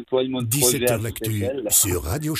déploiement 0.00 0.42
de 0.42 0.48
projets 0.48 0.90
à 0.90 0.96
17h 0.96 1.02
cette 1.02 1.02
l'actu 1.02 1.36
échelle, 1.36 1.66
sur 1.70 2.02
Radio 2.02 2.34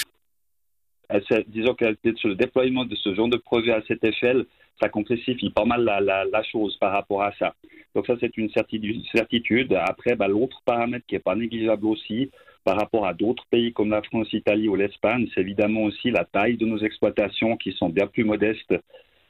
disons 1.48 1.74
que 1.74 1.84
le 1.84 2.34
déploiement 2.34 2.84
de 2.84 2.94
ce 2.94 3.14
genre 3.14 3.28
de 3.28 3.36
projet 3.36 3.72
à 3.72 3.82
cette 3.88 4.04
échelle, 4.04 4.46
ça 4.80 4.88
complexifie 4.88 5.50
pas 5.50 5.64
mal 5.64 5.84
la, 5.84 6.00
la, 6.00 6.24
la 6.24 6.42
chose 6.42 6.76
par 6.78 6.92
rapport 6.92 7.22
à 7.22 7.32
ça. 7.38 7.54
Donc 7.94 8.06
ça, 8.06 8.14
c'est 8.20 8.36
une 8.36 8.50
certitude. 8.50 9.72
Après, 9.74 10.14
bah, 10.14 10.28
l'autre 10.28 10.62
paramètre 10.64 11.04
qui 11.06 11.16
est 11.16 11.20
pas 11.20 11.34
négligeable 11.34 11.86
aussi, 11.86 12.30
par 12.64 12.76
rapport 12.76 13.06
à 13.06 13.14
d'autres 13.14 13.44
pays 13.50 13.72
comme 13.72 13.90
la 13.90 14.02
France, 14.02 14.28
l'Italie 14.32 14.68
ou 14.68 14.76
l'Espagne, 14.76 15.28
c'est 15.34 15.40
évidemment 15.40 15.84
aussi 15.84 16.10
la 16.10 16.24
taille 16.24 16.56
de 16.56 16.66
nos 16.66 16.78
exploitations 16.78 17.56
qui 17.56 17.72
sont 17.72 17.88
bien 17.88 18.06
plus 18.06 18.24
modestes 18.24 18.74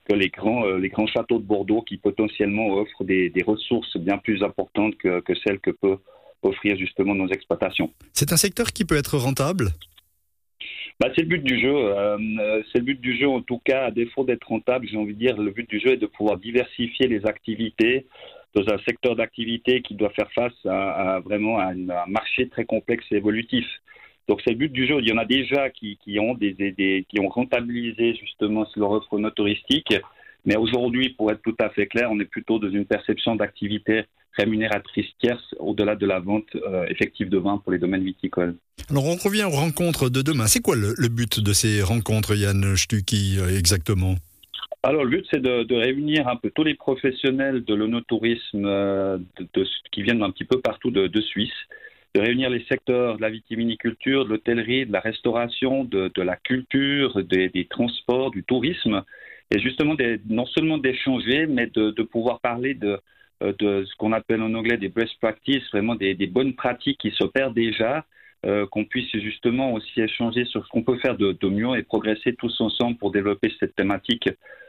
que 0.08 0.14
les 0.14 0.28
grands, 0.28 0.66
euh, 0.66 0.78
les 0.78 0.88
grands 0.88 1.06
châteaux 1.06 1.38
de 1.38 1.44
Bordeaux 1.44 1.82
qui 1.82 1.96
potentiellement 1.96 2.68
offrent 2.68 3.04
des, 3.04 3.30
des 3.30 3.42
ressources 3.42 3.96
bien 3.96 4.18
plus 4.18 4.42
importantes 4.42 4.96
que, 4.96 5.20
que 5.20 5.34
celles 5.44 5.60
que 5.60 5.70
peut 5.70 5.98
offrir 6.42 6.76
justement 6.76 7.14
nos 7.14 7.28
exploitations. 7.28 7.92
C'est 8.12 8.32
un 8.32 8.36
secteur 8.36 8.68
qui 8.72 8.84
peut 8.84 8.96
être 8.96 9.16
rentable? 9.18 9.70
Bah, 10.98 11.08
c'est 11.14 11.22
le 11.22 11.28
but 11.28 11.42
du 11.42 11.58
jeu. 11.60 11.74
euh, 11.74 12.18
euh, 12.40 12.62
c'est 12.70 12.78
le 12.78 12.84
but 12.84 13.00
du 13.00 13.16
jeu, 13.18 13.28
en 13.28 13.40
tout 13.40 13.58
cas, 13.64 13.86
à 13.86 13.90
défaut 13.90 14.24
d'être 14.24 14.46
rentable, 14.46 14.86
j'ai 14.90 14.98
envie 14.98 15.14
de 15.14 15.18
dire, 15.18 15.36
le 15.36 15.50
but 15.50 15.68
du 15.68 15.80
jeu 15.80 15.92
est 15.92 15.96
de 15.96 16.06
pouvoir 16.06 16.36
diversifier 16.36 17.08
les 17.08 17.24
activités 17.26 18.06
dans 18.54 18.68
un 18.74 18.78
secteur 18.86 19.16
d'activité 19.16 19.80
qui 19.80 19.94
doit 19.94 20.10
faire 20.10 20.30
face 20.32 20.52
à, 20.66 21.14
à 21.14 21.20
vraiment 21.20 21.58
à, 21.58 21.68
un 21.68 22.06
marché 22.06 22.48
très 22.48 22.64
complexe 22.64 23.04
et 23.12 23.16
évolutif. 23.16 23.64
Donc 24.28 24.42
c'est 24.44 24.50
le 24.50 24.56
but 24.56 24.72
du 24.72 24.86
jeu. 24.86 24.96
Il 25.00 25.08
y 25.08 25.12
en 25.12 25.18
a 25.18 25.24
déjà 25.24 25.70
qui, 25.70 25.96
qui 26.04 26.18
ont 26.20 26.34
des, 26.34 26.52
des- 26.52 26.72
des- 26.72 27.06
qui 27.08 27.18
ont 27.20 27.28
rentabilisé 27.28 28.14
justement 28.16 28.66
leur 28.76 28.90
offre 28.90 29.18
no 29.18 29.30
touristique, 29.30 29.94
mais 30.44 30.56
aujourd'hui, 30.56 31.10
pour 31.10 31.30
être 31.30 31.42
tout 31.42 31.56
à 31.58 31.70
fait 31.70 31.86
clair, 31.86 32.08
on 32.10 32.18
est 32.20 32.24
plutôt 32.24 32.58
dans 32.58 32.70
une 32.70 32.84
perception 32.84 33.36
d'activité 33.36 34.04
rémunératrice 34.32 35.06
tierce 35.20 35.54
au-delà 35.58 35.96
de 35.96 36.06
la 36.06 36.20
vente 36.20 36.54
euh, 36.54 36.86
effective 36.88 37.28
de 37.28 37.38
vin 37.38 37.58
pour 37.58 37.72
les 37.72 37.78
domaines 37.78 38.04
viticoles. 38.04 38.54
Alors 38.88 39.06
on 39.06 39.16
revient 39.16 39.44
aux 39.44 39.50
rencontres 39.50 40.08
de 40.08 40.22
demain. 40.22 40.46
C'est 40.46 40.60
quoi 40.62 40.76
le, 40.76 40.94
le 40.96 41.08
but 41.08 41.40
de 41.40 41.52
ces 41.52 41.82
rencontres, 41.82 42.36
Yann 42.36 42.76
Stucky, 42.76 43.38
euh, 43.38 43.58
exactement? 43.58 44.14
Alors, 44.82 45.04
le 45.04 45.10
but, 45.10 45.26
c'est 45.30 45.42
de, 45.42 45.64
de 45.64 45.74
réunir 45.74 46.26
un 46.26 46.36
peu 46.36 46.50
tous 46.54 46.64
les 46.64 46.74
professionnels 46.74 47.64
de 47.64 47.74
l'onotourisme 47.74 48.64
euh, 48.64 49.18
de, 49.38 49.46
de- 49.52 49.66
qui 49.92 50.02
viennent 50.02 50.22
un 50.22 50.30
petit 50.30 50.44
peu 50.44 50.58
partout 50.58 50.90
de, 50.90 51.06
de 51.06 51.20
Suisse, 51.20 51.52
de 52.14 52.20
réunir 52.22 52.48
les 52.48 52.64
secteurs 52.66 53.18
de 53.18 53.22
la 53.22 53.28
vitiviniculture, 53.28 54.24
de 54.24 54.30
l'hôtellerie, 54.30 54.86
de 54.86 54.92
la 54.92 55.00
restauration, 55.00 55.84
de, 55.84 56.10
de 56.14 56.22
la 56.22 56.36
culture, 56.36 57.22
des, 57.22 57.50
des 57.50 57.66
transports, 57.66 58.30
du 58.30 58.42
tourisme, 58.42 59.02
et 59.50 59.58
justement 59.60 59.94
des- 59.94 60.20
non 60.28 60.46
seulement 60.46 60.78
d'échanger, 60.78 61.46
mais 61.46 61.66
de, 61.66 61.90
de 61.90 62.02
pouvoir 62.02 62.40
parler 62.40 62.74
de, 62.74 62.98
euh, 63.42 63.52
de 63.58 63.84
ce 63.84 63.94
qu'on 63.96 64.12
appelle 64.12 64.42
en 64.42 64.52
anglais 64.54 64.76
des 64.76 64.88
best 64.88 65.12
practices, 65.20 65.62
vraiment 65.72 65.94
des, 65.94 66.14
des 66.14 66.26
bonnes 66.26 66.54
pratiques 66.54 66.98
qui 66.98 67.10
s'opèrent 67.12 67.52
déjà, 67.52 68.04
euh, 68.46 68.66
qu'on 68.66 68.84
puisse 68.84 69.10
justement 69.12 69.72
aussi 69.74 70.00
échanger 70.00 70.44
sur 70.46 70.64
ce 70.64 70.68
qu'on 70.70 70.82
peut 70.82 70.98
faire 70.98 71.16
de, 71.16 71.32
de 71.32 71.48
mieux 71.48 71.76
et 71.76 71.82
progresser 71.82 72.34
tous 72.34 72.58
ensemble 72.60 72.96
pour 72.96 73.10
développer 73.10 73.52
cette 73.60 73.74
thématique 73.76 74.28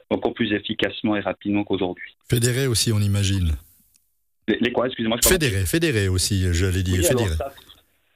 encore 0.10 0.34
plus 0.34 0.52
efficacement 0.52 1.16
et 1.16 1.22
rapidement 1.22 1.64
qu'aujourd'hui. 1.64 2.12
Fédéré 2.30 2.68
aussi, 2.68 2.92
on 2.92 3.00
imagine. 3.00 3.52
Les, 4.48 4.58
les 4.60 4.72
quoi, 4.74 4.88
excusez-moi 4.88 5.18
je 5.24 5.30
Fédéré, 5.30 5.66
fédéré 5.66 6.08
aussi, 6.10 6.52
j'allais 6.54 6.84
dire. 6.84 6.96
Oui, 7.00 7.06
alors 7.08 7.20
fédéré. 7.22 7.36
ça, 7.38 7.54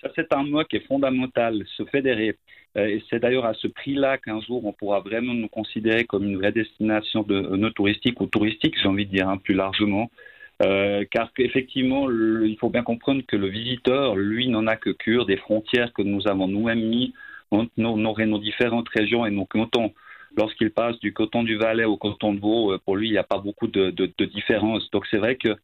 ça, 0.02 0.12
c'est 0.16 0.34
un 0.34 0.44
mot 0.44 0.64
qui 0.66 0.76
est 0.78 0.86
fondamental, 0.88 1.64
se 1.78 1.86
fédérer. 1.86 2.36
Euh, 2.78 2.88
et 2.88 3.04
c'est 3.10 3.20
d'ailleurs 3.20 3.46
à 3.46 3.54
ce 3.54 3.68
prix-là 3.68 4.18
qu'un 4.18 4.42
jour 4.42 4.66
on 4.66 4.74
pourra 4.74 5.00
vraiment 5.00 5.34
nous 5.34 5.48
considérer 5.48 6.04
comme 6.04 6.26
une 6.26 6.38
vraie 6.38 6.52
destination 6.52 7.24
de 7.24 7.36
euh, 7.36 7.58
no 7.58 7.70
touristique 7.70 8.20
ou 8.20 8.28
touristique, 8.28 8.76
j'ai 8.82 8.88
envie 8.88 9.06
de 9.06 9.12
dire 9.12 9.30
hein, 9.30 9.38
plus 9.38 9.54
largement. 9.54 10.12
Euh, 10.64 11.04
car 11.12 11.32
effectivement, 11.38 12.10
il 12.10 12.56
faut 12.60 12.70
bien 12.70 12.84
comprendre 12.84 13.22
que 13.28 13.36
le 13.36 13.48
visiteur, 13.48 14.16
lui, 14.16 14.48
n'en 14.48 14.68
a 14.68 14.78
que 14.78 14.90
cure 14.90 15.26
des 15.26 15.36
frontières 15.36 15.92
que 15.92 16.02
nous 16.02 16.28
avons 16.30 16.48
nous-mêmes 16.48 16.80
mis 16.88 17.14
entre 17.52 17.72
nos, 17.78 17.98
nos, 17.98 18.40
différentes 18.40 18.88
régions 18.90 19.26
et 19.26 19.32
nos 19.32 19.46
cantons. 19.46 19.94
Lorsqu'il 20.38 20.72
passe 20.72 20.98
du 21.00 21.12
coton 21.14 21.44
du 21.44 21.58
Valais 21.58 21.84
au 21.84 21.98
coton 21.98 22.34
de 22.34 22.40
Vaud, 22.40 22.78
pour 22.86 22.96
lui, 22.96 23.10
il 23.10 23.12
n'y 23.12 23.18
a 23.18 23.24
pas 23.24 23.38
beaucoup 23.38 23.68
de, 23.68 23.92
de, 23.92 24.26
différence. 24.26 24.90
Donc 24.92 25.06
c'est 25.12 25.18
vrai 25.18 25.36
que 25.36 25.56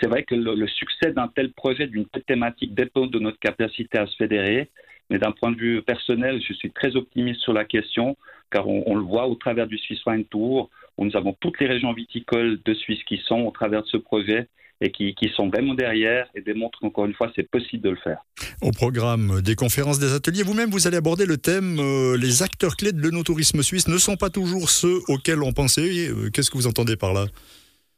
c'est 0.00 0.06
vrai 0.06 0.22
que 0.22 0.34
le 0.34 0.66
succès 0.66 1.12
d'un 1.12 1.28
tel 1.28 1.52
projet, 1.52 1.86
d'une 1.86 2.06
telle 2.06 2.24
thématique 2.24 2.74
dépend 2.74 3.06
de 3.06 3.18
notre 3.18 3.38
capacité 3.38 3.98
à 3.98 4.06
se 4.06 4.16
fédérer. 4.16 4.68
Mais 5.10 5.18
d'un 5.18 5.32
point 5.32 5.50
de 5.50 5.56
vue 5.56 5.82
personnel, 5.82 6.40
je 6.46 6.52
suis 6.52 6.70
très 6.70 6.96
optimiste 6.96 7.40
sur 7.40 7.52
la 7.52 7.64
question, 7.64 8.16
car 8.50 8.68
on, 8.68 8.94
le 8.94 9.02
voit 9.02 9.26
au 9.26 9.34
travers 9.34 9.66
du 9.66 9.78
Swiss 9.78 10.04
Wine 10.06 10.24
Tour, 10.24 10.70
où 10.96 11.04
nous 11.04 11.16
avons 11.16 11.34
toutes 11.40 11.60
les 11.60 11.66
régions 11.66 11.92
viticoles 11.92 12.58
de 12.64 12.74
Suisse 12.74 13.02
qui 13.06 13.20
sont 13.26 13.40
au 13.40 13.50
travers 13.50 13.82
de 13.82 13.88
ce 13.88 13.96
projet 13.96 14.48
et 14.80 14.92
qui, 14.92 15.14
sont 15.34 15.48
vraiment 15.48 15.74
derrière 15.74 16.28
et 16.34 16.40
démontrent 16.40 16.78
qu'encore 16.78 17.06
une 17.06 17.14
fois, 17.14 17.32
c'est 17.34 17.48
possible 17.48 17.82
de 17.82 17.90
le 17.90 17.96
faire. 17.96 18.18
Au 18.62 18.70
programme 18.70 19.40
des 19.42 19.56
conférences, 19.56 19.98
des 19.98 20.14
ateliers, 20.14 20.44
vous-même, 20.44 20.70
vous 20.70 20.86
allez 20.86 20.96
aborder 20.96 21.26
le 21.26 21.36
thème 21.36 21.78
euh, 21.80 22.16
les 22.16 22.42
acteurs 22.42 22.76
clés 22.76 22.92
de 22.92 23.00
l'onotourisme 23.00 23.62
suisse 23.62 23.88
ne 23.88 23.98
sont 23.98 24.16
pas 24.16 24.30
toujours 24.30 24.70
ceux 24.70 25.00
auxquels 25.08 25.42
on 25.42 25.52
pensait. 25.52 26.08
Euh, 26.08 26.30
Qu'est-ce 26.32 26.50
que 26.50 26.56
vous 26.56 26.68
entendez 26.68 26.96
par 26.96 27.12
là? 27.12 27.26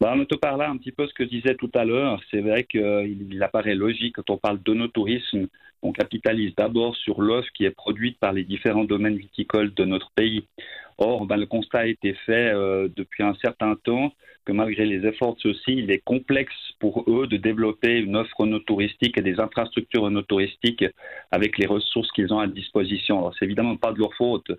Bah, 0.00 0.14
on 0.16 0.24
te 0.24 0.34
parle 0.34 0.62
un 0.62 0.78
petit 0.78 0.92
peu 0.92 1.06
ce 1.06 1.12
que 1.12 1.24
je 1.24 1.28
disais 1.28 1.54
tout 1.56 1.70
à 1.74 1.84
l'heure. 1.84 2.22
C'est 2.30 2.40
vrai 2.40 2.64
qu'il 2.64 3.26
il 3.30 3.42
apparaît 3.42 3.74
logique 3.74 4.16
quand 4.16 4.30
on 4.30 4.38
parle 4.38 4.58
d'onotourisme, 4.62 5.46
on 5.82 5.92
capitalise 5.92 6.54
d'abord 6.56 6.96
sur 6.96 7.20
l'offre 7.20 7.50
qui 7.52 7.66
est 7.66 7.70
produite 7.70 8.18
par 8.18 8.32
les 8.32 8.44
différents 8.44 8.84
domaines 8.84 9.18
viticoles 9.18 9.74
de 9.74 9.84
notre 9.84 10.10
pays. 10.12 10.46
Or, 10.96 11.26
ben, 11.26 11.36
le 11.36 11.46
constat 11.46 11.80
a 11.80 11.86
été 11.86 12.14
fait 12.14 12.50
euh, 12.50 12.88
depuis 12.96 13.22
un 13.22 13.34
certain 13.42 13.74
temps 13.76 14.12
que 14.44 14.52
malgré 14.52 14.86
les 14.86 15.06
efforts 15.06 15.34
de 15.36 15.40
ceux-ci, 15.40 15.72
il 15.72 15.90
est 15.90 16.02
complexe 16.04 16.54
pour 16.78 17.04
eux 17.08 17.26
de 17.26 17.36
développer 17.36 17.98
une 17.98 18.16
offre 18.16 18.46
touristique 18.66 19.18
et 19.18 19.22
des 19.22 19.38
infrastructures 19.38 20.10
touristiques 20.26 20.84
avec 21.30 21.58
les 21.58 21.66
ressources 21.66 22.10
qu'ils 22.12 22.32
ont 22.32 22.38
à 22.38 22.46
disposition. 22.46 23.18
Alors, 23.18 23.34
c'est 23.38 23.44
évidemment 23.44 23.76
pas 23.76 23.92
de 23.92 23.98
leur 23.98 24.14
faute. 24.14 24.50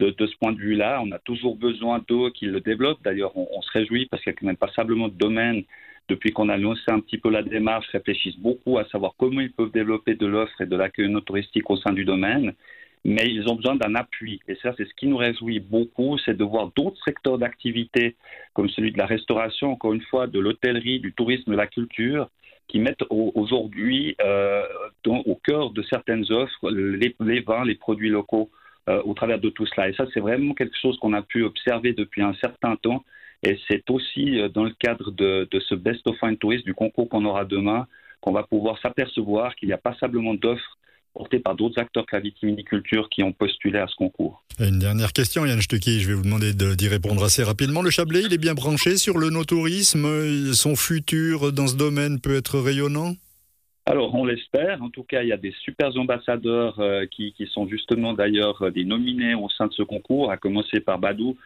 De, 0.00 0.14
ce 0.16 0.36
point 0.40 0.52
de 0.52 0.58
vue-là, 0.58 1.00
on 1.04 1.10
a 1.10 1.18
toujours 1.18 1.56
besoin 1.56 2.00
d'eux 2.06 2.30
qui 2.30 2.46
le 2.46 2.60
développent. 2.60 3.02
D'ailleurs, 3.02 3.36
on, 3.36 3.60
se 3.62 3.70
réjouit 3.72 4.06
parce 4.06 4.22
qu'il 4.22 4.32
y 4.32 4.36
a 4.36 4.38
quand 4.38 4.46
même 4.46 4.56
passablement 4.56 5.08
de 5.08 5.14
domaines 5.14 5.64
depuis 6.08 6.30
qu'on 6.30 6.48
a 6.48 6.56
lancé 6.56 6.82
un 6.86 7.00
petit 7.00 7.18
peu 7.18 7.30
la 7.30 7.42
démarche, 7.42 7.86
réfléchissent 7.88 8.38
beaucoup 8.38 8.78
à 8.78 8.84
savoir 8.86 9.14
comment 9.18 9.40
ils 9.40 9.52
peuvent 9.52 9.72
développer 9.72 10.14
de 10.14 10.26
l'offre 10.26 10.60
et 10.60 10.66
de 10.66 10.76
l'accueil 10.76 11.12
touristique 11.26 11.68
au 11.68 11.76
sein 11.76 11.92
du 11.92 12.04
domaine 12.04 12.54
mais 13.04 13.26
ils 13.26 13.48
ont 13.48 13.54
besoin 13.54 13.76
d'un 13.76 13.94
appui. 13.94 14.40
Et 14.48 14.56
ça, 14.56 14.72
c'est 14.76 14.86
ce 14.86 14.94
qui 14.94 15.06
nous 15.06 15.16
réjouit 15.16 15.60
beaucoup, 15.60 16.18
c'est 16.18 16.36
de 16.36 16.44
voir 16.44 16.70
d'autres 16.76 17.02
secteurs 17.04 17.38
d'activité, 17.38 18.16
comme 18.54 18.68
celui 18.68 18.92
de 18.92 18.98
la 18.98 19.06
restauration, 19.06 19.72
encore 19.72 19.92
une 19.92 20.02
fois, 20.02 20.26
de 20.26 20.38
l'hôtellerie, 20.38 21.00
du 21.00 21.12
tourisme, 21.12 21.50
de 21.50 21.56
la 21.56 21.66
culture, 21.66 22.28
qui 22.68 22.78
mettent 22.78 23.04
au- 23.10 23.32
aujourd'hui 23.34 24.14
euh, 24.20 24.62
au 25.06 25.34
cœur 25.36 25.70
de 25.70 25.82
certaines 25.82 26.30
offres 26.30 26.70
les, 26.70 27.40
vins, 27.40 27.64
les 27.64 27.74
produits 27.76 28.10
locaux 28.10 28.50
euh, 28.88 29.00
au 29.04 29.14
travers 29.14 29.38
de 29.38 29.48
tout 29.48 29.66
cela. 29.66 29.88
Et 29.88 29.94
ça, 29.94 30.06
c'est 30.12 30.20
vraiment 30.20 30.54
quelque 30.54 30.76
chose 30.76 30.98
qu'on 30.98 31.14
a 31.14 31.22
pu 31.22 31.42
observer 31.42 31.92
depuis 31.94 32.22
un 32.22 32.34
certain 32.34 32.76
temps. 32.76 33.04
Et 33.42 33.58
c'est 33.68 33.88
aussi 33.90 34.38
euh, 34.38 34.48
dans 34.48 34.64
le 34.64 34.74
cadre 34.78 35.10
de, 35.12 35.48
ce 35.60 35.74
Best 35.74 36.06
of 36.06 36.18
Fine 36.18 36.36
Tourist, 36.36 36.64
du 36.64 36.74
concours 36.74 37.08
qu'on 37.08 37.24
aura 37.24 37.44
demain, 37.44 37.86
qu'on 38.20 38.32
va 38.32 38.42
pouvoir 38.42 38.78
s'apercevoir 38.80 39.54
qu'il 39.56 39.68
y 39.68 39.72
a 39.72 39.78
passablement 39.78 40.34
d'offres 40.34 40.76
portées 41.14 41.40
par 41.40 41.54
d'autres 41.54 41.80
acteurs 41.80 42.06
que 42.06 42.16
la 42.16 42.20
vitiviniculture 42.20 43.08
qui 43.08 43.22
ont 43.22 43.32
postulé 43.32 43.78
à 43.78 43.86
ce 43.86 43.94
concours. 43.96 44.44
Une 44.60 44.78
dernière 44.78 45.12
question, 45.12 45.44
Yann 45.46 45.60
Stucky, 45.60 46.00
je 46.00 46.08
vais 46.08 46.14
vous 46.14 46.22
demander 46.22 46.52
de- 46.52 46.74
d'y 46.74 46.88
répondre 46.88 47.22
assez 47.24 47.42
rapidement. 47.42 47.82
Le 47.82 47.90
Chablais, 47.90 48.22
il 48.24 48.32
est 48.32 48.38
bien 48.38 48.54
branché 48.54 48.96
sur 48.96 49.18
le 49.18 49.30
no-tourisme. 49.30 50.52
Son 50.52 50.76
futur 50.76 51.52
dans 51.52 51.66
ce 51.66 51.76
domaine 51.76 52.20
peut 52.20 52.36
être 52.36 52.58
rayonnant? 52.58 53.14
Alors, 53.86 54.14
on 54.14 54.24
l'espère. 54.26 54.82
En 54.82 54.90
tout 54.90 55.02
cas, 55.02 55.22
il 55.22 55.28
y 55.28 55.32
a 55.32 55.38
des 55.38 55.54
super 55.64 55.96
ambassadeurs 55.96 56.78
euh, 56.78 57.06
qui, 57.06 57.32
qui 57.32 57.46
sont 57.46 57.66
justement 57.68 58.12
d'ailleurs 58.12 58.60
euh, 58.62 58.70
des 58.70 58.84
nominés 58.84 59.34
au 59.34 59.48
sein 59.48 59.66
de 59.66 59.72
ce 59.72 59.82
concours, 59.82 60.30
à 60.30 60.36
commencer 60.36 60.80
par 60.80 60.98
Badou, 60.98 61.38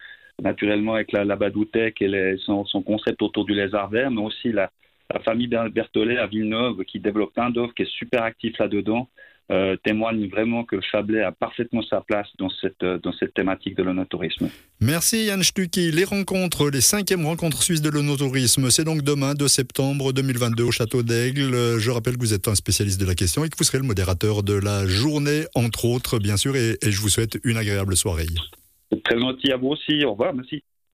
naturellement 0.42 0.94
avec 0.94 1.12
la, 1.12 1.24
la 1.24 1.36
Badou 1.36 1.66
Tech 1.66 1.94
et 2.00 2.08
les- 2.08 2.36
son, 2.38 2.64
son 2.64 2.82
concept 2.82 3.22
autour 3.22 3.44
du 3.44 3.54
lézard 3.54 3.90
vert, 3.90 4.10
mais 4.10 4.22
aussi 4.22 4.50
la, 4.50 4.72
la 5.14 5.20
famille 5.20 5.46
Ber- 5.46 5.70
Berthollet 5.70 6.18
à 6.18 6.26
Villeneuve 6.26 6.82
qui 6.84 6.98
développe 6.98 7.32
plein 7.34 7.50
d'offres, 7.50 7.74
qui 7.74 7.82
est 7.82 7.90
super 7.92 8.24
actif 8.24 8.58
là-dedans, 8.58 9.08
euh, 9.50 9.76
témoigne 9.84 10.28
vraiment 10.28 10.64
que 10.64 10.80
Chablais 10.80 11.22
a 11.22 11.32
parfaitement 11.32 11.82
sa 11.82 12.00
place 12.00 12.28
dans 12.38 12.48
cette, 12.60 12.82
euh, 12.82 12.98
dans 12.98 13.12
cette 13.12 13.34
thématique 13.34 13.76
de 13.76 13.82
l'onotourisme. 13.82 14.48
Merci 14.80 15.26
Yann 15.26 15.42
Stucky. 15.42 15.90
Les 15.90 16.04
rencontres, 16.04 16.70
les 16.70 16.80
cinquièmes 16.80 17.26
rencontres 17.26 17.62
suisses 17.62 17.82
de 17.82 17.90
l'onotourisme, 17.90 18.70
c'est 18.70 18.84
donc 18.84 19.02
demain, 19.02 19.34
2 19.34 19.48
septembre 19.48 20.12
2022 20.12 20.62
au 20.62 20.70
Château 20.70 21.02
d'Aigle. 21.02 21.78
Je 21.78 21.90
rappelle 21.90 22.14
que 22.14 22.20
vous 22.20 22.34
êtes 22.34 22.48
un 22.48 22.54
spécialiste 22.54 23.00
de 23.00 23.06
la 23.06 23.14
question 23.14 23.44
et 23.44 23.48
que 23.48 23.56
vous 23.58 23.64
serez 23.64 23.78
le 23.78 23.84
modérateur 23.84 24.42
de 24.42 24.54
la 24.54 24.86
journée, 24.86 25.44
entre 25.54 25.84
autres, 25.86 26.18
bien 26.18 26.36
sûr, 26.36 26.56
et, 26.56 26.78
et 26.80 26.90
je 26.90 27.00
vous 27.00 27.08
souhaite 27.08 27.38
une 27.44 27.56
agréable 27.56 27.96
soirée. 27.96 28.26
Très 29.04 29.18
gentil 29.18 29.50
à 29.52 29.56
vous 29.56 29.68
aussi. 29.68 30.04
Au 30.04 30.12
revoir. 30.12 30.34
Merci. 30.34 30.62